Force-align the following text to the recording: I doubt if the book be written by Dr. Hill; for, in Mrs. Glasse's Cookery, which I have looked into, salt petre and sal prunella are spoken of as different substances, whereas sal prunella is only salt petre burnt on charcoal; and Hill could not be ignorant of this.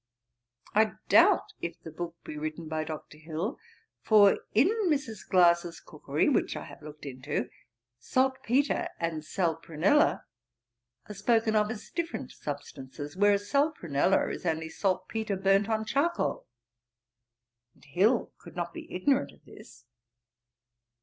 I 0.73 0.93
doubt 1.09 1.53
if 1.61 1.79
the 1.83 1.91
book 1.91 2.15
be 2.23 2.35
written 2.35 2.67
by 2.67 2.83
Dr. 2.85 3.19
Hill; 3.19 3.59
for, 4.01 4.39
in 4.55 4.69
Mrs. 4.89 5.19
Glasse's 5.29 5.79
Cookery, 5.79 6.27
which 6.27 6.55
I 6.57 6.63
have 6.65 6.81
looked 6.81 7.05
into, 7.05 7.51
salt 7.99 8.37
petre 8.41 8.87
and 8.99 9.23
sal 9.23 9.57
prunella 9.61 10.23
are 11.07 11.13
spoken 11.13 11.55
of 11.55 11.69
as 11.69 11.91
different 11.91 12.31
substances, 12.31 13.15
whereas 13.15 13.47
sal 13.47 13.71
prunella 13.79 14.31
is 14.33 14.43
only 14.43 14.69
salt 14.69 15.07
petre 15.07 15.37
burnt 15.37 15.69
on 15.69 15.85
charcoal; 15.85 16.47
and 17.75 17.85
Hill 17.85 18.31
could 18.39 18.55
not 18.55 18.73
be 18.73 18.91
ignorant 18.91 19.31
of 19.31 19.45
this. 19.45 19.85